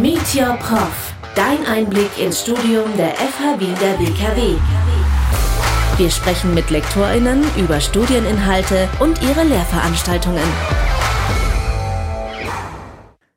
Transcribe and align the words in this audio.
Meet 0.00 0.36
Your 0.36 0.56
Prof. 0.58 1.12
Dein 1.34 1.66
Einblick 1.66 2.16
ins 2.20 2.42
Studium 2.42 2.96
der 2.96 3.16
FH 3.16 3.58
Wien 3.58 3.74
der 3.80 3.98
WKW. 3.98 4.56
Wir 5.96 6.08
sprechen 6.08 6.54
mit 6.54 6.70
LektorInnen 6.70 7.42
über 7.56 7.80
Studieninhalte 7.80 8.88
und 9.00 9.20
ihre 9.22 9.42
Lehrveranstaltungen. 9.42 10.44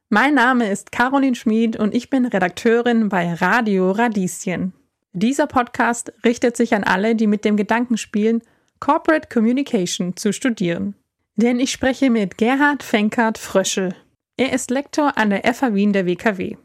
Mein 0.09 0.35
Name 0.35 0.69
ist 0.69 0.91
Caroline 0.91 1.35
Schmid 1.35 1.77
und 1.77 1.95
ich 1.95 2.11
bin 2.11 2.27
Redakteurin 2.27 3.09
bei 3.09 3.33
Radio 3.33 3.89
Radieschen. 3.89 4.73
Dieser 5.13 5.47
Podcast 5.47 6.13
richtet 6.23 6.55
sich 6.55 6.75
an 6.75 6.83
alle, 6.83 7.15
die 7.15 7.25
mit 7.25 7.43
dem 7.43 7.57
Gedanken 7.57 7.97
spielen, 7.97 8.43
Corporate 8.79 9.29
Communication 9.33 10.15
zu 10.15 10.31
studieren. 10.31 10.93
Denn 11.37 11.59
ich 11.59 11.71
spreche 11.71 12.11
mit 12.11 12.37
Gerhard 12.37 12.83
Fenkert 12.83 13.39
Fröschel. 13.39 13.95
Er 14.41 14.53
ist 14.53 14.71
Lektor 14.71 15.19
an 15.19 15.29
der 15.29 15.43
FH 15.53 15.75
Wien 15.75 15.93
der 15.93 16.07
WKW. 16.07 16.55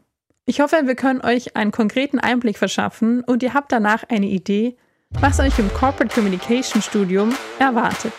Ich 0.47 0.61
hoffe, 0.61 0.81
wir 0.85 0.95
können 0.95 1.21
euch 1.21 1.55
einen 1.55 1.69
konkreten 1.71 2.17
Einblick 2.17 2.57
verschaffen 2.57 3.23
und 3.23 3.43
ihr 3.43 3.53
habt 3.53 3.71
danach 3.71 4.03
eine 4.09 4.25
Idee, 4.25 4.75
was 5.11 5.39
euch 5.39 5.59
im 5.59 5.71
Corporate 5.75 6.11
Communication 6.11 6.81
Studium 6.81 7.35
erwartet. 7.59 8.15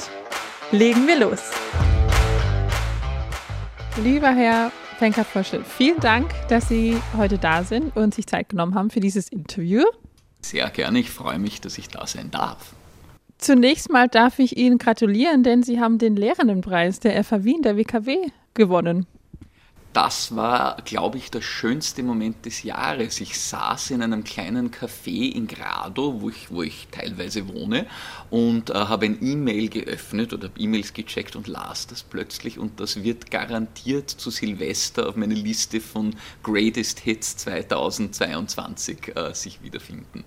Legen 0.71 1.09
wir 1.09 1.19
los! 1.19 1.51
Lieber 4.01 4.33
Herr 4.33 4.71
Fenkert 4.97 5.27
Fröschel, 5.27 5.65
vielen 5.65 5.99
Dank, 5.99 6.31
dass 6.49 6.69
Sie 6.69 6.97
heute 7.17 7.39
da 7.39 7.65
sind 7.65 7.97
und 7.97 8.15
sich 8.15 8.29
Zeit 8.29 8.51
genommen 8.51 8.77
haben 8.77 8.91
für 8.91 9.01
dieses 9.01 9.29
Interview. 9.29 9.83
Sehr 10.41 10.71
gerne, 10.71 11.01
ich 11.01 11.11
freue 11.11 11.41
mich, 11.41 11.61
dass 11.61 11.79
ich 11.79 11.89
da 11.89 12.07
sein 12.07 12.31
darf. 12.31 12.77
Zunächst 13.39 13.91
mal 13.91 14.07
darf 14.07 14.39
ich 14.39 14.57
Ihnen 14.57 14.79
gratulieren, 14.79 15.43
denn 15.43 15.65
Sie 15.65 15.81
haben 15.81 15.99
den 15.99 16.15
Lehrendenpreis 16.15 17.01
der 17.01 17.25
FH 17.25 17.43
Wien, 17.43 17.63
der 17.63 17.77
WKW, 17.77 18.19
gewonnen 18.55 19.09
das 19.93 20.37
war, 20.37 20.77
glaube 20.85 21.19
ich, 21.19 21.31
der 21.31 21.41
schönste 21.41 22.03
Moment 22.03 22.45
des 22.45 22.63
Jahres. 22.63 23.21
Ich 23.21 23.39
saß 23.41 23.91
in 23.91 24.03
einem 24.03 24.23
kleinen 24.23 24.71
Café 24.71 25.33
in 25.33 25.47
Grado, 25.47 26.21
wo 26.21 26.31
ich, 26.31 26.51
wo 26.51 26.63
ich 26.63 26.89
teilweise 26.91 27.49
wohne, 27.49 27.87
und 28.31 28.71
äh, 28.71 28.75
habe 28.75 29.07
ein 29.07 29.19
E-Mail 29.23 29.69
geöffnet 29.69 30.33
oder 30.33 30.51
E-Mails 30.57 30.93
gecheckt 30.93 31.37
und 31.37 31.49
las 31.49 31.87
das 31.87 32.03
plötzlich. 32.03 32.59
Und 32.59 32.81
das 32.81 33.03
wird 33.03 33.31
garantiert 33.31 34.11
zu 34.11 34.31
Silvester 34.31 35.09
auf 35.09 35.17
meine 35.17 35.35
Liste 35.35 35.81
von 35.81 36.15
Greatest 36.43 37.01
Hits 37.01 37.37
2022 37.39 39.17
äh, 39.17 39.35
sich 39.35 39.63
wiederfinden. 39.63 40.25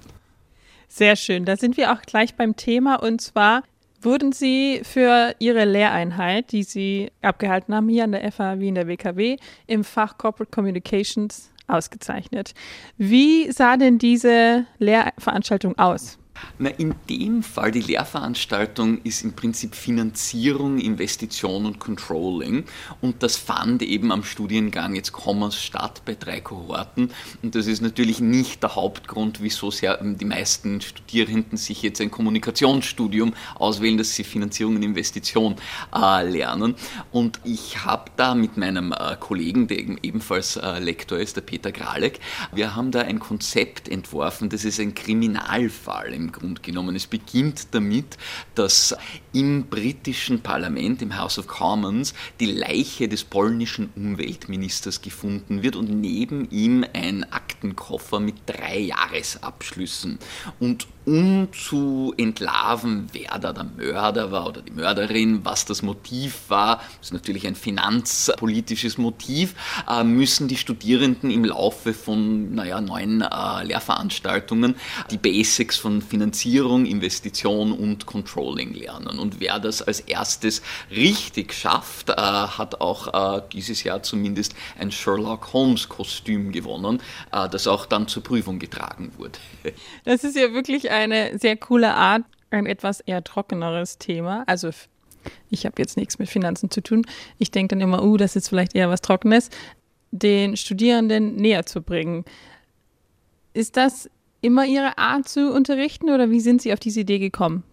Sehr 0.88 1.16
schön. 1.16 1.46
Da 1.46 1.56
sind 1.56 1.78
wir 1.78 1.94
auch 1.94 2.02
gleich 2.02 2.36
beim 2.36 2.58
Thema 2.58 2.96
und 2.96 3.22
zwar 3.22 3.64
wurden 4.04 4.32
Sie 4.32 4.82
für 4.84 5.36
Ihre 5.40 5.66
Lehreinheit, 5.66 6.52
die 6.52 6.64
Sie 6.64 7.12
abgehalten 7.22 7.74
haben 7.76 7.90
hier 7.90 8.04
an 8.04 8.12
der 8.12 8.32
FH 8.32 8.60
Wien 8.60 8.76
der 8.76 8.88
WKW, 8.88 9.38
im 9.68 9.84
Fach 9.84 10.18
Corporate 10.18 10.52
Communications 10.52 11.52
ausgezeichnet. 11.68 12.54
Wie 12.98 13.52
sah 13.52 13.78
denn 13.78 13.98
diese 13.98 14.66
Lehrveranstaltung 14.80 15.78
aus? 15.78 16.18
Na, 16.58 16.70
in 16.70 16.96
dem 17.10 17.44
Fall, 17.44 17.72
die 17.72 17.82
Lehrveranstaltung 17.82 19.02
ist 19.04 19.24
im 19.24 19.34
Prinzip 19.34 19.76
Finanzierung, 19.76 20.78
Investition 20.80 21.66
und 21.66 21.80
Controlling. 21.80 22.66
Und 23.02 23.24
das 23.24 23.36
fand 23.36 23.82
eben 23.82 24.12
am 24.12 24.24
Studiengang 24.24 24.96
jetzt 24.96 25.12
Commerce 25.12 25.58
statt 25.58 26.04
bei 26.06 26.16
drei 26.16 26.40
Kohorten. 26.40 27.12
Und 27.42 27.56
das 27.56 27.68
ist 27.68 27.82
natürlich 27.82 28.20
nicht 28.20 28.62
der 28.62 28.76
Hauptgrund, 28.76 29.42
wieso 29.42 29.72
sehr 29.72 29.98
die 30.02 30.26
meisten 30.26 30.82
Studierenden 30.82 31.58
sich 31.58 31.82
jetzt 31.82 32.00
ein 32.00 32.12
Kommunikationsstudium 32.12 33.34
auswählen, 33.56 33.98
dass 33.98 34.14
sie 34.14 34.24
Finanzierung 34.24 34.76
und 34.76 34.84
Investition 34.84 35.56
äh, 35.96 36.30
lernen. 36.30 36.76
Und 37.12 37.40
ich 37.44 37.84
habe 37.84 38.12
da 38.18 38.36
mit 38.36 38.58
meinem 38.58 38.92
äh, 38.92 39.16
Kollegen, 39.20 39.68
der 39.68 39.80
eben 39.80 39.98
ebenfalls 40.04 40.58
äh, 40.58 40.80
Lektor 40.80 41.18
ist, 41.18 41.36
der 41.36 41.42
Peter 41.42 41.72
Gralek, 41.72 42.20
wir 42.54 42.76
haben 42.76 42.92
da 42.92 43.02
ein 43.02 43.20
Konzept 43.20 43.90
entworfen, 43.90 44.50
das 44.50 44.64
ist 44.64 44.80
ein 44.80 44.94
Kriminalfall 44.94 46.14
im 46.22 46.32
Grund 46.32 46.64
genommen. 46.64 46.96
Es 46.96 47.08
beginnt 47.08 47.68
damit, 47.72 48.18
dass 48.56 48.96
im 49.34 49.66
britischen 49.66 50.42
Parlament, 50.42 51.02
im 51.02 51.18
House 51.18 51.40
of 51.40 51.48
Commons, 51.48 52.14
die 52.40 52.46
Leiche 52.46 53.08
des 53.08 53.24
polnischen 53.24 53.90
Umweltministers 53.96 55.02
gefunden 55.02 55.64
wird 55.64 55.76
und 55.76 55.90
neben 55.90 56.50
ihm 56.52 56.86
ein 56.94 57.24
Aktenkoffer 57.32 58.20
mit 58.20 58.36
drei 58.46 58.80
Jahresabschlüssen. 58.80 60.20
Und 60.60 60.88
um 61.06 61.48
zu 61.52 62.14
entlarven, 62.18 63.08
wer 63.12 63.40
da 63.40 63.54
der 63.54 63.64
Mörder 63.64 64.32
war 64.32 64.48
oder 64.48 64.62
die 64.62 64.72
Mörderin, 64.72 65.44
was 65.44 65.66
das 65.66 65.82
Motiv 65.82 66.42
war, 66.50 66.78
das 66.78 67.08
ist 67.08 67.14
natürlich 67.14 67.48
ein 67.48 67.56
finanzpolitisches 67.56 68.98
Motiv, 68.98 69.56
äh, 69.90 70.04
müssen 70.04 70.48
die 70.48 70.58
Studierenden 70.58 71.32
im 71.32 71.46
Laufe 71.46 71.94
von 71.94 72.54
naja, 72.54 72.82
neun 72.82 73.22
äh, 73.22 73.64
Lehrveranstaltungen 73.64 74.76
die 75.10 75.18
Basics 75.18 75.78
von 75.78 76.02
Finanzierung, 76.02 76.86
Investition 76.86 77.72
und 77.72 78.06
Controlling 78.06 78.74
lernen. 78.74 79.18
Und 79.18 79.40
wer 79.40 79.60
das 79.60 79.82
als 79.82 80.02
erstes 80.02 80.62
richtig 80.92 81.54
schafft, 81.54 82.10
äh, 82.10 82.14
hat 82.14 82.82
auch 82.82 83.42
dieses 83.52 83.84
Jahr 83.84 84.04
zumindest 84.04 84.54
ein 84.78 84.92
Sherlock 84.92 85.54
Holmes 85.54 85.90
Kostüm 85.90 86.52
gewonnen, 86.52 87.02
das 87.32 87.68
auch 87.68 87.86
dann 87.86 88.08
zur 88.08 88.24
Prüfung 88.24 88.60
getragen 88.60 89.12
wurde. 89.18 89.40
Das 90.06 90.24
ist 90.24 90.36
ja 90.36 90.54
wirklich 90.54 90.91
eine 90.92 91.38
sehr 91.40 91.58
coole 91.58 91.94
Art, 91.94 92.24
ein 92.50 92.66
etwas 92.66 93.00
eher 93.00 93.24
trockeneres 93.24 93.98
Thema. 93.98 94.44
Also 94.48 94.70
ich 95.50 95.66
habe 95.66 95.76
jetzt 95.80 95.98
nichts 95.98 96.20
mit 96.20 96.30
Finanzen 96.30 96.70
zu 96.70 96.82
tun. 96.82 97.06
Ich 97.38 97.52
denke 97.52 97.76
dann 97.76 97.82
immer, 97.82 98.04
uh, 98.04 98.18
das 98.18 98.36
ist 98.36 98.50
vielleicht 98.50 98.76
eher 98.76 98.90
was 98.90 99.02
Trockenes, 99.02 99.50
den 100.12 100.58
Studierenden 100.58 101.36
näher 101.36 101.66
zu 101.66 101.82
bringen. 101.82 102.26
Ist 103.54 103.78
das 103.78 104.10
immer 104.42 104.66
Ihre 104.66 104.98
Art 104.98 105.28
zu 105.28 105.54
unterrichten 105.54 106.10
oder 106.10 106.30
wie 106.30 106.40
sind 106.40 106.62
Sie 106.62 106.74
auf 106.74 106.80
diese 106.80 107.02
Idee 107.02 107.20
gekommen? 107.20 107.64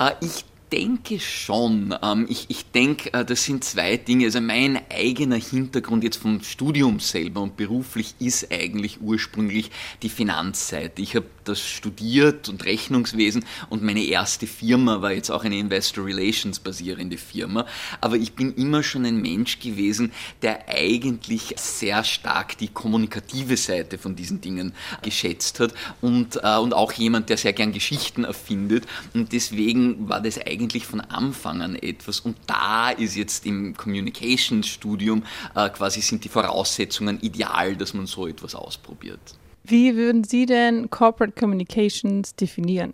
Uh, 0.00 0.10
ich 0.20 0.44
denke 0.72 1.20
schon. 1.20 1.94
Ähm, 2.02 2.26
ich, 2.28 2.46
ich 2.48 2.70
denke, 2.70 3.12
äh, 3.12 3.24
das 3.24 3.44
sind 3.44 3.64
zwei 3.64 3.96
Dinge. 3.96 4.26
Also 4.26 4.40
mein 4.40 4.80
eigener 4.90 5.36
Hintergrund 5.36 6.04
jetzt 6.04 6.16
vom 6.16 6.42
Studium 6.42 7.00
selber 7.00 7.42
und 7.42 7.56
beruflich 7.56 8.14
ist 8.18 8.52
eigentlich 8.52 9.00
ursprünglich 9.00 9.70
die 10.02 10.08
Finanzseite. 10.08 11.02
Ich 11.02 11.14
habe 11.14 11.26
das 11.44 11.60
studiert 11.60 12.48
und 12.48 12.64
Rechnungswesen 12.64 13.44
und 13.70 13.82
meine 13.82 14.04
erste 14.04 14.48
Firma 14.48 15.00
war 15.00 15.12
jetzt 15.12 15.30
auch 15.30 15.44
eine 15.44 15.58
Investor 15.58 16.04
Relations 16.04 16.58
basierende 16.58 17.18
Firma. 17.18 17.66
Aber 18.00 18.16
ich 18.16 18.32
bin 18.32 18.54
immer 18.54 18.82
schon 18.82 19.04
ein 19.04 19.20
Mensch 19.22 19.60
gewesen, 19.60 20.12
der 20.42 20.68
eigentlich 20.68 21.54
sehr 21.56 22.02
stark 22.02 22.58
die 22.58 22.68
kommunikative 22.68 23.56
Seite 23.56 23.98
von 23.98 24.16
diesen 24.16 24.40
Dingen 24.40 24.72
geschätzt 25.02 25.60
hat 25.60 25.72
und, 26.00 26.36
äh, 26.42 26.56
und 26.56 26.74
auch 26.74 26.92
jemand, 26.92 27.28
der 27.28 27.36
sehr 27.36 27.52
gern 27.52 27.72
Geschichten 27.72 28.24
erfindet. 28.24 28.84
Und 29.14 29.32
deswegen 29.32 30.08
war 30.08 30.20
das 30.20 30.38
eigentlich 30.38 30.55
von 30.84 31.00
Anfang 31.00 31.62
an 31.62 31.76
etwas. 31.76 32.20
Und 32.20 32.36
da 32.46 32.90
ist 32.90 33.16
jetzt 33.16 33.46
im 33.46 33.76
Communications-Studium 33.76 35.22
äh, 35.54 35.68
quasi 35.70 36.00
sind 36.00 36.24
die 36.24 36.28
Voraussetzungen 36.28 37.20
ideal, 37.20 37.76
dass 37.76 37.94
man 37.94 38.06
so 38.06 38.26
etwas 38.26 38.54
ausprobiert. 38.54 39.20
Wie 39.64 39.96
würden 39.96 40.24
Sie 40.24 40.46
denn 40.46 40.90
Corporate 40.90 41.32
Communications 41.38 42.34
definieren? 42.36 42.92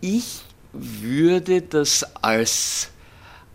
Ich 0.00 0.40
würde 0.72 1.62
das 1.62 2.04
als 2.22 2.90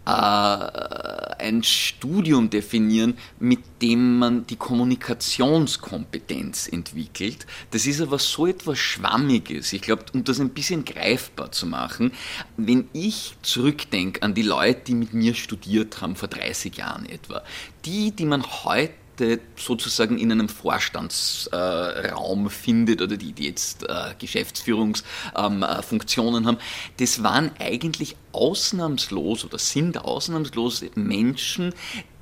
äh, 0.08 1.36
ein 1.40 1.64
Studium 1.64 2.50
definieren, 2.50 3.18
mit 3.40 3.60
dem 3.82 4.20
man 4.20 4.48
die 4.48 4.56
Kommunikationskompetenz 4.56 6.70
entwickelt. 6.70 7.46
Das 7.72 7.86
ist 7.86 8.00
aber 8.00 8.18
so 8.18 8.48
etwas 8.48 8.80
Schwammiges. 8.80 9.74
Ich 9.74 9.82
glaube, 9.82 10.06
um 10.14 10.24
das 10.24 10.40
ein 10.40 10.52
bisschen 10.52 10.86
greifbar 10.86 11.52
zu 11.52 11.66
machen, 11.66 12.14
wenn 12.56 12.88
ich 12.94 13.36
zurückdenke 13.42 14.24
an 14.24 14.34
die 14.34 14.44
Leute, 14.44 14.84
die 14.88 14.96
mit 14.96 15.14
mir 15.14 15.36
studiert 15.36 16.00
haben, 16.02 16.16
vor 16.16 16.30
30 16.30 16.78
Jahren 16.78 17.06
etwa, 17.06 17.44
die, 17.84 18.12
die 18.12 18.26
man 18.26 18.46
heute 18.64 18.94
Leute 19.20 19.42
sozusagen 19.56 20.18
in 20.18 20.32
einem 20.32 20.50
Vorstandsraum 20.50 22.46
äh, 22.46 22.50
findet 22.50 23.02
oder 23.02 23.18
die, 23.18 23.34
die 23.34 23.46
jetzt 23.46 23.84
äh, 23.84 24.14
Geschäftsführungsfunktionen 24.20 26.44
ähm, 26.44 26.48
haben, 26.48 26.58
das 26.98 27.24
waren 27.24 27.52
eigentlich 27.60 28.16
ausnahmslos 28.32 29.44
oder 29.46 29.58
sind 29.58 30.04
ausnahmslos 30.04 30.86
Menschen, 30.96 31.74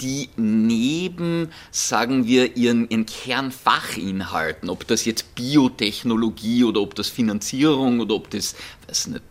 die 0.02 0.30
neben, 0.38 1.50
sagen 1.72 2.26
wir, 2.26 2.56
ihren, 2.56 2.90
ihren 2.90 3.06
Kernfachinhalten, 3.06 4.70
ob 4.70 4.88
das 4.88 5.04
jetzt 5.06 5.36
Biotechnologie 5.36 6.64
oder 6.64 6.82
ob 6.82 6.96
das 6.96 7.10
Finanzierung 7.10 8.00
oder 8.00 8.16
ob 8.16 8.30
das, 8.30 8.56
weiß 8.88 9.08
nicht, 9.08 9.24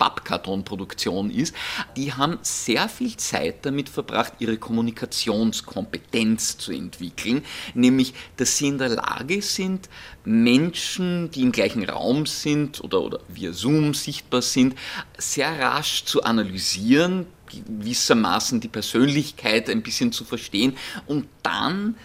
Pappkartonproduktion 0.00 1.30
ist, 1.30 1.54
die 1.94 2.14
haben 2.14 2.38
sehr 2.42 2.88
viel 2.88 3.16
Zeit 3.18 3.66
damit 3.66 3.90
verbracht, 3.90 4.32
ihre 4.38 4.56
Kommunikationskompetenz 4.56 6.56
zu 6.56 6.72
entwickeln, 6.72 7.44
nämlich 7.74 8.14
dass 8.36 8.56
sie 8.56 8.68
in 8.68 8.78
der 8.78 8.88
Lage 8.88 9.42
sind, 9.42 9.90
Menschen, 10.24 11.30
die 11.30 11.42
im 11.42 11.52
gleichen 11.52 11.88
Raum 11.88 12.26
sind 12.26 12.82
oder, 12.82 13.02
oder 13.02 13.20
via 13.28 13.52
Zoom 13.52 13.92
sichtbar 13.92 14.42
sind, 14.42 14.74
sehr 15.18 15.60
rasch 15.60 16.04
zu 16.04 16.22
analysieren, 16.22 17.26
gewissermaßen 17.50 18.60
die 18.60 18.68
Persönlichkeit 18.68 19.68
ein 19.68 19.82
bisschen 19.82 20.12
zu 20.12 20.24
verstehen 20.24 20.76
und 21.06 21.28
dann 21.42 21.96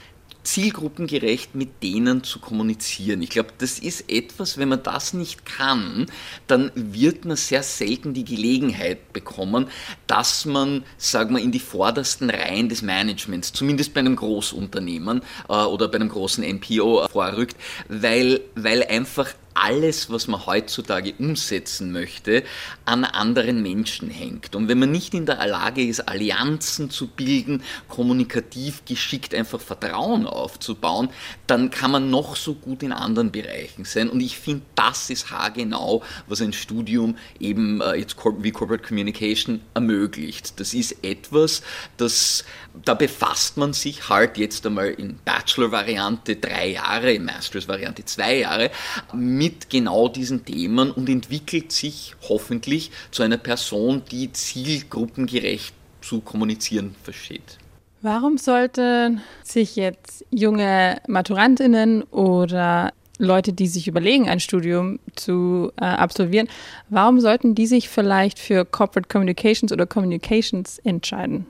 zielgruppengerecht 0.45 1.56
mit 1.56 1.83
denen 1.83 2.24
zu 2.24 2.39
kommunizieren. 2.39 3.21
Ich 3.21 3.30
glaube, 3.30 3.50
das 3.57 3.80
ist 3.80 4.09
etwas, 4.09 4.57
wenn 4.57 4.69
man 4.69 4.83
das 4.83 5.13
nicht 5.13 5.45
kann, 5.45 6.06
dann 6.47 6.71
wird 6.75 7.25
man 7.25 7.36
sehr 7.36 7.63
selten 7.63 8.13
die 8.13 8.25
Gelegenheit 8.25 9.13
bekommen, 9.13 9.68
dass 10.07 10.45
man, 10.45 10.83
sagen 10.97 11.36
wir, 11.36 11.42
in 11.42 11.51
die 11.51 11.59
vordersten 11.59 12.30
Reihen 12.30 12.69
des 12.69 12.81
Managements, 12.81 13.51
zumindest 13.53 13.94
bei 13.94 14.00
einem 14.00 14.15
Großunternehmen 14.15 15.21
äh, 15.50 15.53
oder 15.53 15.88
bei 15.88 15.95
einem 15.95 16.09
großen 16.09 16.44
NPO 16.44 17.07
vorrückt, 17.07 17.57
weil, 17.89 18.41
weil 18.56 18.83
einfach 18.83 19.33
alles, 19.55 20.09
was 20.11 20.27
man 20.27 20.45
heutzutage 20.45 21.13
umsetzen 21.17 21.91
möchte, 21.91 22.43
an 22.83 23.05
anderen 23.05 23.61
Menschen 23.61 24.09
hängt. 24.09 24.53
Und 24.55 24.67
wenn 24.67 24.79
man 24.79 24.91
nicht 24.91 25.13
in 25.13 25.25
der 25.25 25.45
Lage 25.47 25.81
ist, 25.81 26.01
Allianzen 26.01 26.89
zu 26.89 27.07
bilden, 27.07 27.63
kommunikativ 27.87 28.83
geschickt 28.85 29.33
einfach 29.33 29.61
Vertrauen 29.61 30.27
aufzubauen, 30.27 31.09
dann 31.47 31.71
kann 31.71 31.91
man 31.91 32.09
noch 32.09 32.35
so 32.35 32.53
gut 32.53 32.83
in 32.83 32.91
anderen 32.91 33.31
Bereichen 33.31 33.85
sein. 33.85 34.09
Und 34.09 34.19
ich 34.19 34.37
finde, 34.37 34.63
das 34.75 35.09
ist 35.09 35.31
haargenau, 35.31 36.03
was 36.27 36.41
ein 36.41 36.53
Studium 36.53 37.17
eben 37.39 37.81
äh, 37.81 37.95
jetzt 37.95 38.17
wie 38.39 38.51
Corporate 38.51 38.85
Communication 38.85 39.61
ermöglicht. 39.73 40.59
Das 40.59 40.73
ist 40.73 41.03
etwas, 41.03 41.61
das, 41.97 42.43
da 42.83 42.93
befasst 42.93 43.55
man 43.55 43.71
sich 43.73 44.09
halt 44.09 44.37
jetzt 44.37 44.65
einmal 44.65 44.89
in 44.89 45.17
Bachelor-Variante 45.23 46.35
drei 46.35 46.71
Jahre, 46.71 47.13
in 47.13 47.23
Masters-Variante 47.23 48.03
zwei 48.03 48.39
Jahre 48.39 48.69
mit 49.13 49.44
mit 49.45 49.69
genau 49.69 50.07
diesen 50.07 50.44
Themen 50.44 50.89
und 50.89 51.07
entwickelt 51.07 51.71
sich 51.71 52.15
hoffentlich 52.27 52.89
zu 53.12 53.21
einer 53.21 53.38
Person, 53.38 54.01
die 54.09 54.31
zielgruppengerecht 54.31 55.71
zu 56.01 56.21
kommunizieren 56.21 56.95
versteht. 57.03 57.59
Warum 58.01 58.39
sollten 58.39 59.21
sich 59.44 59.75
jetzt 59.75 60.25
junge 60.31 61.00
Maturantinnen 61.07 62.03
oder 62.03 62.92
Leute, 63.19 63.53
die 63.53 63.68
sich 63.68 63.88
überlegen, 63.88 64.27
ein 64.27 64.39
Studium 64.39 65.00
zu 65.15 65.71
äh, 65.77 65.86
absolvieren, 65.86 66.48
warum 66.89 67.19
sollten 67.19 67.53
die 67.53 67.68
sich 67.68 67.88
vielleicht 67.88 68.39
für 68.39 68.65
Corporate 68.65 69.07
Communications 69.07 69.71
oder 69.71 69.86
Communications 69.86 70.80
entscheiden? 70.80 71.45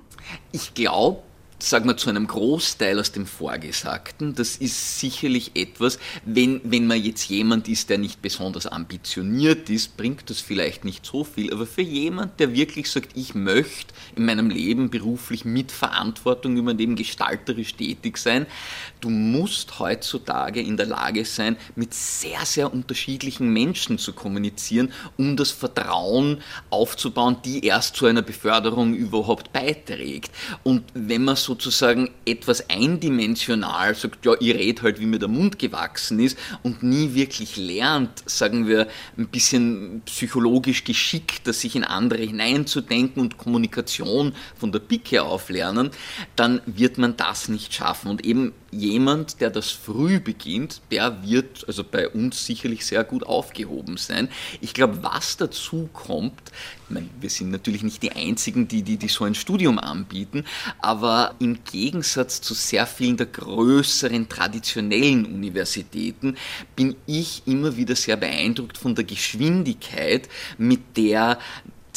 Ich 0.51 0.73
glaube, 0.73 1.21
sagen 1.59 1.87
wir, 1.87 1.97
zu 1.97 2.09
einem 2.09 2.27
Großteil 2.27 2.99
aus 2.99 3.11
dem 3.11 3.25
Vorgesagten. 3.25 4.35
Das 4.35 4.57
ist 4.57 4.99
sicherlich 4.99 5.51
etwas, 5.55 5.99
wenn, 6.25 6.59
wenn 6.63 6.85
man 6.85 7.01
jetzt 7.01 7.29
jemand 7.29 7.67
ist, 7.67 7.89
der 7.89 7.97
nicht 7.97 8.21
besonders 8.21 8.67
ambitioniert 8.67 9.69
ist, 9.69 9.95
bringt 9.97 10.29
das 10.29 10.41
vielleicht 10.41 10.83
nicht 10.83 11.05
so 11.05 11.23
viel. 11.23 11.53
Aber 11.53 11.65
für 11.65 11.81
jemand, 11.81 12.39
der 12.39 12.53
wirklich 12.53 12.91
sagt, 12.91 13.15
ich 13.15 13.35
möchte 13.35 13.93
in 14.15 14.25
meinem 14.25 14.49
Leben 14.49 14.89
beruflich 14.89 15.45
mit 15.45 15.71
Verantwortung 15.71 16.57
über 16.57 16.73
dem 16.73 16.95
gestalterisch 16.95 17.75
tätig 17.75 18.17
sein, 18.17 18.45
du 18.99 19.09
musst 19.09 19.79
heutzutage 19.79 20.61
in 20.61 20.77
der 20.77 20.87
Lage 20.87 21.23
sein, 21.25 21.57
mit 21.75 21.93
sehr, 21.93 22.45
sehr 22.45 22.73
unterschiedlichen 22.73 23.51
Menschen 23.53 23.97
zu 23.97 24.13
kommunizieren, 24.13 24.91
um 25.17 25.37
das 25.37 25.51
Vertrauen 25.51 26.41
aufzubauen, 26.69 27.37
die 27.45 27.65
erst 27.65 27.95
zu 27.95 28.05
einer 28.05 28.21
Beförderung 28.21 28.93
überhaupt 28.93 29.53
beiträgt. 29.53 30.31
Und 30.63 30.83
wenn 30.93 31.23
man 31.23 31.35
sozusagen 31.45 32.09
etwas 32.25 32.69
eindimensional 32.69 33.95
sagt, 33.95 34.25
ja, 34.25 34.33
ich 34.39 34.53
rede 34.53 34.81
halt, 34.81 34.99
wie 34.99 35.05
mir 35.05 35.19
der 35.19 35.29
Mund 35.29 35.59
gewachsen 35.59 36.19
ist 36.19 36.37
und 36.63 36.83
nie 36.83 37.13
wirklich 37.13 37.55
lernt, 37.55 38.23
sagen 38.25 38.67
wir, 38.67 38.87
ein 39.17 39.27
bisschen 39.27 40.01
psychologisch 40.05 40.83
geschickt, 40.83 41.53
sich 41.53 41.75
in 41.75 41.83
andere 41.83 42.23
hineinzudenken 42.23 43.21
und 43.21 43.37
Kommunikation 43.37 44.33
von 44.57 44.71
der 44.71 44.79
Pike 44.79 45.23
auf 45.23 45.49
lernen, 45.49 45.91
dann 46.35 46.61
wird 46.65 46.97
man 46.97 47.15
das 47.15 47.47
nicht 47.47 47.73
schaffen. 47.73 48.09
Und 48.09 48.25
eben 48.25 48.53
jemand, 48.79 49.41
der 49.41 49.49
das 49.49 49.71
früh 49.71 50.19
beginnt, 50.19 50.81
der 50.91 51.23
wird 51.23 51.65
also 51.67 51.83
bei 51.83 52.09
uns 52.09 52.45
sicherlich 52.45 52.85
sehr 52.85 53.03
gut 53.03 53.23
aufgehoben 53.23 53.97
sein. 53.97 54.29
Ich 54.61 54.73
glaube, 54.73 55.03
was 55.03 55.37
dazu 55.37 55.89
kommt, 55.93 56.51
meine, 56.89 57.09
wir 57.19 57.29
sind 57.29 57.51
natürlich 57.51 57.83
nicht 57.83 58.03
die 58.03 58.11
Einzigen, 58.11 58.67
die, 58.67 58.83
die, 58.83 58.97
die 58.97 59.07
so 59.07 59.23
ein 59.23 59.35
Studium 59.35 59.79
anbieten, 59.79 60.45
aber 60.79 61.35
im 61.39 61.63
Gegensatz 61.63 62.41
zu 62.41 62.53
sehr 62.53 62.85
vielen 62.85 63.17
der 63.17 63.27
größeren 63.27 64.29
traditionellen 64.29 65.25
Universitäten 65.25 66.35
bin 66.75 66.95
ich 67.05 67.43
immer 67.45 67.75
wieder 67.77 67.95
sehr 67.95 68.17
beeindruckt 68.17 68.77
von 68.77 68.95
der 68.95 69.03
Geschwindigkeit, 69.03 70.29
mit 70.57 70.97
der 70.97 71.39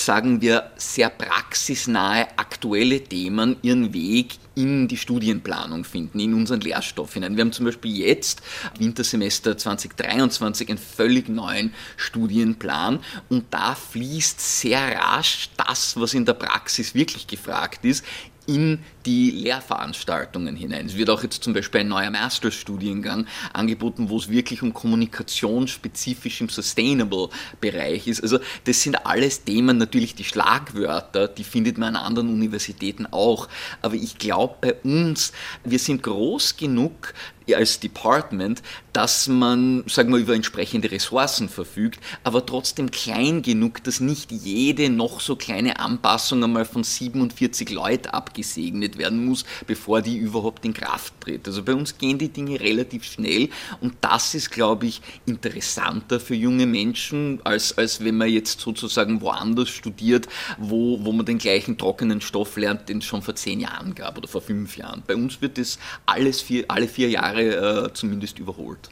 sagen 0.01 0.41
wir, 0.41 0.71
sehr 0.77 1.11
praxisnahe 1.11 2.29
aktuelle 2.37 3.03
Themen 3.03 3.57
ihren 3.63 3.93
Weg 3.93 4.39
in 4.59 4.89
die 4.89 4.97
Studienplanung 4.97 5.85
finden, 5.85 6.19
in 6.19 6.35
unseren 6.35 6.61
Lehrstoff 6.61 7.15
hinein. 7.15 7.37
Wir 7.37 7.43
haben 7.43 7.53
zum 7.53 7.65
Beispiel 7.65 7.97
jetzt, 7.97 8.43
Wintersemester 8.77 9.57
2023, 9.57 10.69
einen 10.69 10.79
völlig 10.79 11.29
neuen 11.29 11.73
Studienplan 11.97 12.99
und 13.29 13.45
da 13.51 13.77
fließt 13.77 14.41
sehr 14.41 14.99
rasch 14.99 15.51
das, 15.57 15.99
was 16.01 16.13
in 16.13 16.25
der 16.25 16.35
Praxis 16.35 16.95
wirklich 16.95 17.29
gefragt 17.29 17.85
ist, 17.85 18.05
in 18.49 18.81
die 19.05 19.31
Lehrveranstaltungen 19.31 20.57
hinein. 20.57 20.87
Es 20.87 20.97
wird 20.97 21.11
auch 21.11 21.23
jetzt 21.23 21.45
zum 21.45 21.53
Beispiel 21.53 21.83
ein 21.83 21.89
neuer 21.89 22.11
Masterstudiengang 22.11 23.27
angeboten, 23.53 24.09
wo 24.09 24.17
es 24.17 24.31
wirklich 24.31 24.63
um 24.63 24.73
Kommunikation 24.73 25.69
spezifisch 25.69 26.41
im 26.41 26.49
Sustainable-Bereich 26.49 28.09
ist. 28.09 28.23
Also 28.23 28.39
das 28.65 28.83
sind 28.83 29.07
alles 29.07 29.45
Themen, 29.45 29.77
natürlich 29.77 30.15
die 30.15 30.25
Schlagwörter, 30.25 31.29
die 31.29 31.45
findet 31.45 31.77
man 31.77 31.95
an 31.95 32.07
anderen 32.07 32.31
Universitäten 32.31 33.07
auch. 33.07 33.49
Aber 33.83 33.95
ich 33.95 34.17
glaube 34.19 34.57
bei 34.61 34.75
uns, 34.83 35.33
wir 35.65 35.79
sind 35.79 36.03
groß 36.03 36.57
genug, 36.57 37.13
als 37.57 37.81
Department, 37.81 38.63
dass 38.93 39.29
man, 39.29 39.85
sagen 39.87 40.13
wir, 40.13 40.19
über 40.19 40.35
entsprechende 40.35 40.91
Ressourcen 40.91 41.49
verfügt, 41.49 42.01
aber 42.25 42.45
trotzdem 42.45 42.91
klein 42.91 43.43
genug, 43.43 43.85
dass 43.85 44.01
nicht 44.01 44.33
jede 44.33 44.91
noch 44.91 45.21
so 45.21 45.37
kleine 45.37 45.79
Anpassung 45.79 46.43
einmal 46.43 46.65
von 46.65 46.83
47 46.83 47.71
Leuten 47.71 48.09
abgesegnet 48.09 48.99
werden 48.99 49.25
muss, 49.25 49.45
bevor 49.67 50.03
die 50.03 50.17
überhaupt 50.17 50.65
in 50.65 50.75
Kraft 50.75 51.15
tritt. 51.21 51.47
Also 51.47 51.63
bei 51.63 51.75
uns 51.75 51.99
gehen 51.99 52.19
die 52.19 52.29
Dinge 52.29 52.61
relativ 52.61 53.05
schnell 53.05 53.51
und 53.81 53.95
das 54.01 54.35
ist, 54.35 54.51
glaube 54.51 54.87
ich, 54.87 55.01
interessanter 55.27 56.19
für 56.19 56.35
junge 56.35 56.67
Menschen, 56.67 57.41
als, 57.45 57.77
als 57.79 58.03
wenn 58.05 58.17
man 58.17 58.29
jetzt 58.29 58.61
sozusagen 58.61 59.21
woanders 59.21 59.69
studiert, 59.69 60.29
wo, 60.59 61.05
wo 61.05 61.13
man 61.13 61.27
den 61.27 61.39
gleichen 61.39 61.79
trockenen 61.79 62.21
Stoff 62.21 62.57
lernt, 62.57 62.89
den 62.89 62.99
es 62.99 63.05
schon 63.05 63.23
vor 63.23 63.35
zehn 63.35 63.61
Jahren 63.61 63.95
gab 63.95 64.19
oder 64.19 64.29
vor 64.29 64.41
fünf 64.41 64.77
Jahren. 64.77 65.03
Bei 65.07 65.15
uns 65.15 65.41
wird 65.41 65.59
es 65.59 65.79
alles 66.07 66.41
vier, 66.41 66.65
alle 66.69 66.89
vier 66.89 67.09
Jahre 67.09 67.38
Jahre 67.41 67.87
äh, 67.87 67.93
zumindest 67.93 68.39
überholt. 68.39 68.91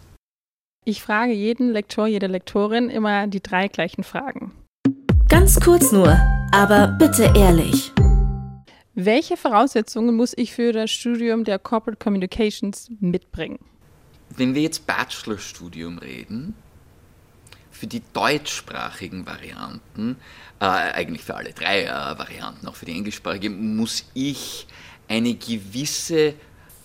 Ich 0.85 1.03
frage 1.03 1.33
jeden 1.33 1.73
Lektor, 1.73 2.07
jede 2.07 2.29
Lektorin 2.29 2.91
immer 2.91 3.27
die 3.27 3.43
drei 3.43 3.69
gleichen 3.69 4.05
Fragen. 4.05 4.53
Ganz 5.29 5.59
kurz 5.61 5.91
nur, 5.91 6.17
aber 6.53 6.89
bitte 6.99 7.33
ehrlich. 7.37 7.93
Welche 8.95 9.37
Voraussetzungen 9.37 10.15
muss 10.15 10.33
ich 10.37 10.55
für 10.55 10.73
das 10.73 10.91
Studium 10.91 11.45
der 11.45 11.59
Corporate 11.59 11.99
Communications 12.03 12.91
mitbringen? 13.01 13.59
Wenn 14.31 14.55
wir 14.55 14.63
jetzt 14.63 14.87
Bachelorstudium 14.87 15.99
reden, 15.99 16.55
für 17.71 17.87
die 17.87 18.03
deutschsprachigen 18.15 19.27
Varianten, 19.27 20.17
äh, 20.61 20.65
eigentlich 20.65 21.23
für 21.23 21.35
alle 21.35 21.53
drei 21.53 21.85
äh, 21.85 21.89
Varianten, 21.91 22.67
auch 22.67 22.75
für 22.75 22.87
die 22.87 22.93
englischsprachige, 22.93 23.51
muss 23.51 24.07
ich 24.15 24.67
eine 25.09 25.35
gewisse 25.35 26.35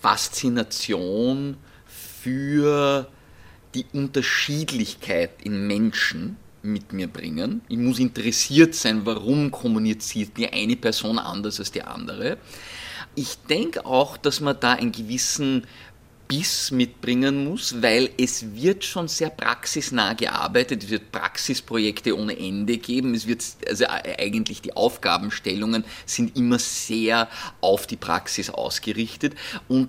Faszination 0.02 1.56
für 1.86 3.08
die 3.74 3.86
Unterschiedlichkeit 3.92 5.30
in 5.44 5.66
Menschen 5.66 6.36
mit 6.62 6.92
mir 6.92 7.06
bringen. 7.06 7.62
Ich 7.68 7.78
muss 7.78 8.00
interessiert 8.00 8.74
sein, 8.74 9.06
warum 9.06 9.50
kommuniziert 9.52 10.36
die 10.36 10.52
eine 10.52 10.76
Person 10.76 11.18
anders 11.18 11.60
als 11.60 11.70
die 11.70 11.82
andere. 11.82 12.36
Ich 13.14 13.38
denke 13.48 13.86
auch, 13.86 14.16
dass 14.16 14.40
man 14.40 14.58
da 14.58 14.72
einen 14.72 14.92
gewissen 14.92 15.66
Biss 16.32 16.70
mitbringen 16.70 17.44
muss, 17.44 17.82
weil 17.82 18.08
es 18.16 18.54
wird 18.54 18.86
schon 18.86 19.06
sehr 19.06 19.28
praxisnah 19.28 20.14
gearbeitet, 20.14 20.82
es 20.82 20.88
wird 20.88 21.12
Praxisprojekte 21.12 22.16
ohne 22.16 22.38
Ende 22.38 22.78
geben, 22.78 23.12
es 23.12 23.26
wird, 23.26 23.44
also 23.68 23.84
eigentlich 23.86 24.62
die 24.62 24.74
Aufgabenstellungen 24.74 25.84
sind 26.06 26.34
immer 26.34 26.58
sehr 26.58 27.28
auf 27.60 27.86
die 27.86 27.96
Praxis 27.96 28.48
ausgerichtet 28.48 29.34
und 29.68 29.88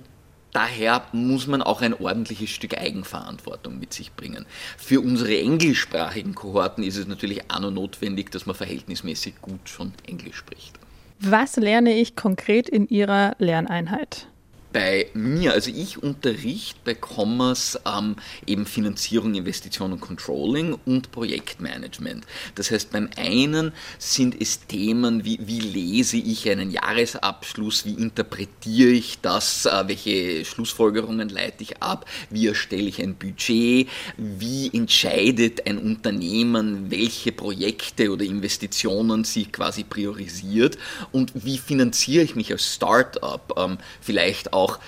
Daher 0.52 1.08
muss 1.14 1.48
man 1.48 1.64
auch 1.64 1.82
ein 1.82 1.96
ordentliches 1.96 2.52
Stück 2.52 2.78
Eigenverantwortung 2.78 3.80
mit 3.80 3.92
sich 3.92 4.14
bringen. 4.14 4.46
Für 4.78 5.02
unsere 5.02 5.36
englischsprachigen 5.36 6.36
Kohorten 6.36 6.84
ist 6.84 6.96
es 6.96 7.08
natürlich 7.08 7.50
auch 7.50 7.60
noch 7.60 7.72
notwendig, 7.72 8.30
dass 8.30 8.46
man 8.46 8.56
verhältnismäßig 8.56 9.42
gut 9.42 9.68
schon 9.68 9.94
Englisch 10.06 10.36
spricht. 10.36 10.78
Was 11.20 11.56
lerne 11.56 12.00
ich 12.00 12.16
konkret 12.16 12.70
in 12.70 12.88
Ihrer 12.88 13.36
Lerneinheit? 13.40 14.28
Bei 14.74 15.08
mir, 15.14 15.54
also 15.54 15.72
ich 15.74 16.02
unterrichte 16.02 16.80
bei 16.84 16.96
Commerce 16.96 17.80
ähm, 17.86 18.16
eben 18.48 18.66
Finanzierung, 18.66 19.36
Investition 19.36 19.94
und 19.94 20.02
Controlling 20.02 20.76
und 20.86 21.12
Projektmanagement. 21.12 22.26
Das 22.56 22.72
heißt, 22.72 22.92
beim 22.92 23.10
einen 23.16 23.72
sind 24.00 24.36
es 24.42 24.66
Themen 24.66 25.24
wie, 25.24 25.40
wie 25.46 25.60
lese 25.60 26.18
ich 26.18 26.50
einen 26.50 26.72
Jahresabschluss, 26.72 27.86
wie 27.86 27.94
interpretiere 27.94 28.92
ich 28.92 29.20
das, 29.22 29.68
äh, 29.68 29.84
welche 29.88 30.44
Schlussfolgerungen 30.44 31.30
leite 31.30 31.64
ich 31.64 31.82
ab, 31.82 32.10
wie 32.32 32.48
erstelle 32.48 32.90
ich 32.90 33.02
ein 33.02 33.16
Budget, 33.16 33.88
wie 34.18 34.72
entscheidet 34.74 35.68
ein 35.68 35.78
Unternehmen, 35.78 36.90
welche 36.90 37.32
Projekte 37.32 38.12
oder 38.12 38.26
Investitionen 38.26 39.24
sie 39.24 39.46
quasi 39.46 39.84
priorisiert 39.84 40.80
und 41.12 41.32
wie 41.36 41.60
finanziere 41.60 42.24
ich 42.24 42.36
mich 42.36 42.52
als 42.52 42.74
Startup, 42.74 43.54
ähm, 43.58 43.78
vielleicht 44.02 44.52
auch 44.52 44.63
auch, 44.64 44.80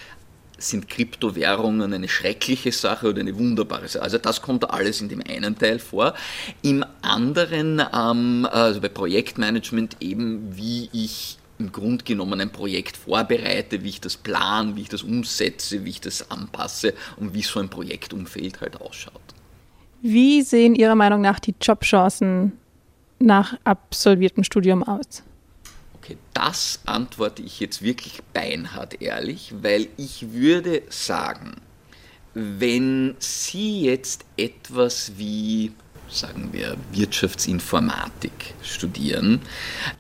sind 0.57 0.87
Kryptowährungen 0.87 1.93
eine 1.93 2.07
schreckliche 2.07 2.71
Sache 2.71 3.09
oder 3.09 3.19
eine 3.19 3.37
wunderbare 3.37 3.87
Sache. 3.87 4.03
Also 4.03 4.17
das 4.17 4.41
kommt 4.41 4.69
alles 4.69 5.01
in 5.01 5.09
dem 5.09 5.21
einen 5.27 5.57
Teil 5.57 5.79
vor. 5.79 6.13
Im 6.61 6.85
anderen, 7.01 7.81
ähm, 7.93 8.47
also 8.49 8.79
bei 8.81 8.89
Projektmanagement 8.89 9.97
eben, 9.99 10.55
wie 10.55 10.89
ich 10.93 11.37
im 11.57 11.71
Grunde 11.71 12.03
genommen 12.03 12.41
ein 12.41 12.51
Projekt 12.51 12.97
vorbereite, 12.97 13.83
wie 13.83 13.89
ich 13.89 14.01
das 14.01 14.17
plan, 14.17 14.75
wie 14.75 14.81
ich 14.81 14.89
das 14.89 15.03
umsetze, 15.03 15.85
wie 15.85 15.91
ich 15.91 16.01
das 16.01 16.29
anpasse 16.29 16.93
und 17.17 17.33
wie 17.33 17.41
so 17.41 17.59
ein 17.59 17.69
Projektumfeld 17.69 18.59
halt 18.61 18.81
ausschaut. 18.81 19.21
Wie 20.01 20.41
sehen 20.41 20.75
Ihrer 20.75 20.95
Meinung 20.95 21.21
nach 21.21 21.39
die 21.39 21.55
Jobchancen 21.61 22.53
nach 23.19 23.57
absolviertem 23.63 24.43
Studium 24.43 24.83
aus? 24.83 25.23
Okay, 26.05 26.17
das 26.33 26.81
antworte 26.85 27.41
ich 27.41 27.59
jetzt 27.59 27.81
wirklich 27.81 28.21
beinhart 28.31 29.01
ehrlich, 29.01 29.51
weil 29.63 29.87
ich 29.97 30.33
würde 30.33 30.83
sagen, 30.89 31.55
wenn 32.35 33.15
Sie 33.17 33.81
jetzt 33.81 34.23
etwas 34.37 35.13
wie 35.17 35.71
sagen 36.07 36.49
wir, 36.51 36.77
Wirtschaftsinformatik 36.91 38.53
studieren, 38.61 39.41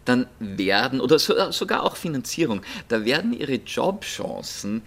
dann 0.05 0.27
werden, 0.39 1.01
oder 1.01 1.17
sogar 1.17 1.81
auch 1.81 1.95
Finanzierung, 1.95 2.61
da 2.87 3.03
werden 3.03 3.33
Ihre 3.33 3.55
Jobchancen 3.55 4.83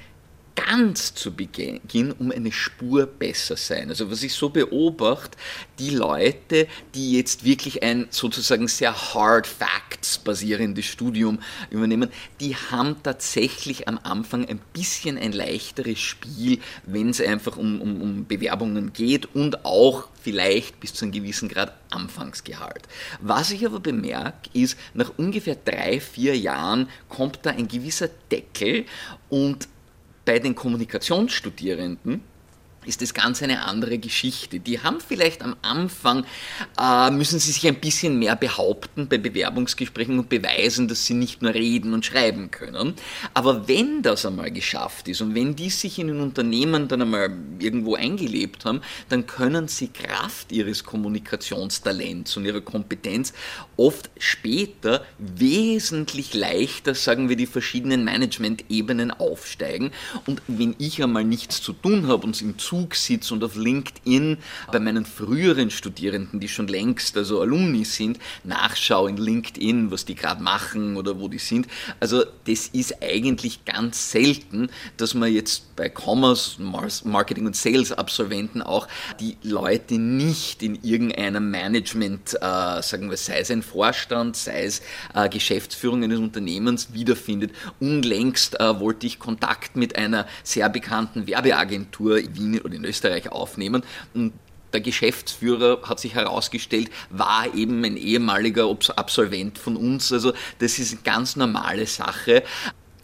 ganz 0.68 1.14
zu 1.14 1.34
Beginn 1.34 2.12
um 2.18 2.30
eine 2.30 2.52
Spur 2.52 3.06
besser 3.06 3.56
sein. 3.56 3.88
Also 3.88 4.10
was 4.10 4.22
ich 4.22 4.34
so 4.34 4.50
beobachte, 4.50 5.38
die 5.78 5.90
Leute, 5.90 6.68
die 6.94 7.12
jetzt 7.12 7.44
wirklich 7.44 7.82
ein 7.82 8.08
sozusagen 8.10 8.68
sehr 8.68 9.14
hard 9.14 9.46
facts 9.46 10.18
basierendes 10.18 10.84
Studium 10.84 11.38
übernehmen, 11.70 12.10
die 12.40 12.54
haben 12.54 12.96
tatsächlich 13.02 13.88
am 13.88 13.98
Anfang 14.02 14.46
ein 14.46 14.60
bisschen 14.74 15.16
ein 15.16 15.32
leichteres 15.32 15.98
Spiel, 15.98 16.60
wenn 16.84 17.10
es 17.10 17.20
einfach 17.20 17.56
um, 17.56 17.80
um, 17.80 18.02
um 18.02 18.26
Bewerbungen 18.26 18.92
geht 18.92 19.34
und 19.34 19.64
auch 19.64 20.08
vielleicht 20.20 20.80
bis 20.80 20.92
zu 20.92 21.06
einem 21.06 21.12
gewissen 21.12 21.48
Grad 21.48 21.72
Anfangsgehalt. 21.90 22.82
Was 23.20 23.50
ich 23.50 23.64
aber 23.64 23.80
bemerke, 23.80 24.50
ist, 24.52 24.76
nach 24.92 25.12
ungefähr 25.16 25.56
drei, 25.56 26.00
vier 26.00 26.36
Jahren 26.36 26.90
kommt 27.08 27.38
da 27.44 27.50
ein 27.50 27.68
gewisser 27.68 28.10
Deckel 28.30 28.84
und 29.30 29.68
bei 30.28 30.38
den 30.38 30.54
Kommunikationsstudierenden 30.54 32.20
ist 32.88 33.02
das 33.02 33.14
ganz 33.14 33.42
eine 33.42 33.64
andere 33.64 33.98
Geschichte. 33.98 34.58
Die 34.58 34.80
haben 34.80 34.98
vielleicht 35.06 35.42
am 35.42 35.54
Anfang, 35.62 36.24
äh, 36.80 37.10
müssen 37.10 37.38
sie 37.38 37.52
sich 37.52 37.66
ein 37.68 37.76
bisschen 37.76 38.18
mehr 38.18 38.34
behaupten 38.34 39.08
bei 39.08 39.18
Bewerbungsgesprächen 39.18 40.18
und 40.18 40.28
beweisen, 40.28 40.88
dass 40.88 41.04
sie 41.04 41.14
nicht 41.14 41.42
nur 41.42 41.52
reden 41.52 41.92
und 41.92 42.06
schreiben 42.06 42.50
können. 42.50 42.94
Aber 43.34 43.68
wenn 43.68 44.02
das 44.02 44.24
einmal 44.24 44.50
geschafft 44.50 45.06
ist 45.08 45.20
und 45.20 45.34
wenn 45.34 45.54
die 45.54 45.70
sich 45.70 45.98
in 45.98 46.08
ein 46.08 46.20
Unternehmen 46.20 46.88
dann 46.88 47.02
einmal 47.02 47.30
irgendwo 47.58 47.94
eingelebt 47.94 48.64
haben, 48.64 48.80
dann 49.10 49.26
können 49.26 49.68
sie 49.68 49.88
Kraft 49.88 50.50
ihres 50.50 50.84
Kommunikationstalents 50.84 52.36
und 52.38 52.46
ihrer 52.46 52.62
Kompetenz 52.62 53.34
oft 53.76 54.10
später 54.18 55.04
wesentlich 55.18 56.32
leichter, 56.32 56.94
sagen 56.94 57.28
wir, 57.28 57.36
die 57.36 57.46
verschiedenen 57.46 58.04
Management-Ebenen 58.04 59.10
aufsteigen. 59.10 59.90
Und 60.26 60.40
wenn 60.46 60.74
ich 60.78 61.02
einmal 61.02 61.24
nichts 61.24 61.60
zu 61.60 61.74
tun 61.74 62.06
habe 62.06 62.26
und 62.26 62.40
im 62.40 62.58
Zug 62.58 62.77
Zug 62.78 62.94
sitze 62.94 63.34
und 63.34 63.42
auf 63.42 63.56
LinkedIn 63.56 64.38
bei 64.70 64.78
meinen 64.78 65.04
früheren 65.04 65.70
Studierenden, 65.70 66.38
die 66.38 66.48
schon 66.48 66.68
längst 66.68 67.16
also 67.16 67.40
Alumni 67.40 67.84
sind, 67.84 68.18
nachschaue 68.44 69.10
in 69.10 69.16
LinkedIn, 69.16 69.90
was 69.90 70.04
die 70.04 70.14
gerade 70.14 70.42
machen 70.42 70.96
oder 70.96 71.18
wo 71.18 71.28
die 71.28 71.38
sind. 71.38 71.66
Also 71.98 72.24
das 72.46 72.68
ist 72.68 73.02
eigentlich 73.02 73.64
ganz 73.64 74.12
selten, 74.12 74.68
dass 74.96 75.14
man 75.14 75.32
jetzt 75.32 75.74
bei 75.74 75.90
Commerce, 75.90 76.60
Marketing 77.04 77.46
und 77.46 77.56
Sales 77.56 77.92
Absolventen 77.92 78.62
auch 78.62 78.86
die 79.20 79.36
Leute 79.42 79.98
nicht 79.98 80.62
in 80.62 80.78
irgendeinem 80.82 81.50
Management, 81.50 82.34
äh, 82.34 82.82
sagen 82.82 83.10
wir, 83.10 83.16
sei 83.16 83.40
es 83.40 83.50
ein 83.50 83.62
Vorstand, 83.62 84.36
sei 84.36 84.64
es 84.64 84.82
äh, 85.14 85.28
Geschäftsführung 85.28 86.04
eines 86.04 86.18
Unternehmens 86.18 86.92
wiederfindet. 86.92 87.52
Unlängst 87.80 88.60
äh, 88.60 88.80
wollte 88.80 89.06
ich 89.06 89.18
Kontakt 89.18 89.76
mit 89.76 89.96
einer 89.96 90.26
sehr 90.44 90.68
bekannten 90.68 91.26
Werbeagentur 91.26 92.18
in 92.18 92.36
Wien 92.36 92.57
oder 92.64 92.74
in 92.74 92.84
Österreich 92.84 93.30
aufnehmen. 93.30 93.82
Und 94.14 94.32
der 94.72 94.80
Geschäftsführer 94.80 95.80
hat 95.84 96.00
sich 96.00 96.14
herausgestellt, 96.14 96.90
war 97.10 97.54
eben 97.54 97.84
ein 97.84 97.96
ehemaliger 97.96 98.68
Absolvent 98.96 99.58
von 99.58 99.76
uns. 99.76 100.12
Also 100.12 100.32
das 100.58 100.78
ist 100.78 100.92
eine 100.92 101.00
ganz 101.02 101.36
normale 101.36 101.86
Sache. 101.86 102.42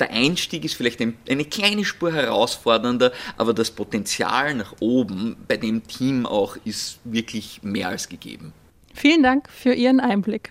Der 0.01 0.11
Einstieg 0.11 0.65
ist 0.65 0.75
vielleicht 0.75 1.01
eine 1.01 1.45
kleine 1.45 1.85
Spur 1.85 2.13
herausfordernder, 2.13 3.13
aber 3.37 3.55
das 3.55 3.71
Potenzial 3.71 4.55
nach 4.55 4.75
oben 4.81 5.37
bei 5.47 5.57
dem 5.57 5.87
Team 5.87 6.27
auch 6.27 6.57
ist 6.65 6.99
wirklich 7.05 7.61
mehr 7.63 7.89
als 7.89 8.09
gegeben. 8.09 8.53
Vielen 8.93 9.23
Dank 9.23 9.49
für 9.49 9.73
Ihren 9.73 10.01
Einblick. 10.01 10.51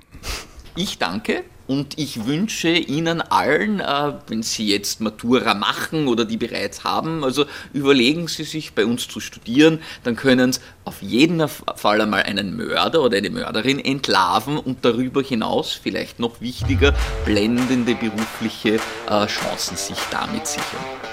Ich 0.76 0.98
danke 0.98 1.44
und 1.68 2.00
ich 2.00 2.26
wünsche 2.26 2.70
Ihnen 2.70 3.22
allen, 3.22 3.80
äh, 3.80 4.14
wenn 4.28 4.42
Sie 4.42 4.68
jetzt 4.68 5.02
Matura 5.02 5.54
machen 5.54 6.08
oder 6.08 6.26
die 6.26 6.38
bereits 6.38 6.84
haben, 6.84 7.24
also 7.24 7.46
überlegen 7.74 8.28
Sie 8.28 8.44
sich 8.44 8.74
bei 8.74 8.84
uns 8.86 9.08
zu 9.08 9.20
studieren, 9.20 9.80
dann 10.04 10.16
können 10.16 10.52
Sie 10.52 10.60
auf 10.84 11.02
jeden 11.02 11.48
Fall 11.48 12.02
einmal 12.02 12.24
einen 12.24 12.58
Mörder 12.58 13.02
oder 13.04 13.18
eine 13.18 13.30
Mörderin 13.30 13.80
entlarven 13.80 14.58
und 14.58 14.84
darüber 14.84 15.22
hinaus, 15.22 15.74
vielleicht 15.74 16.20
noch 16.20 16.42
wichtiger, 16.42 16.94
blendende 17.24 17.96
berufliche 17.96 18.80
äh, 19.10 19.28
Chancen 19.28 19.78
sich 19.78 20.00
damit 20.10 20.48
sichern. 20.48 21.13